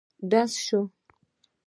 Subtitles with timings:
[0.29, 0.81] ډز شو.